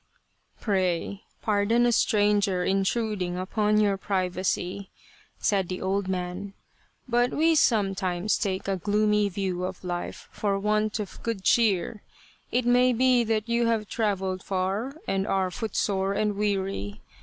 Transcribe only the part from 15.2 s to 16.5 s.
are footsore and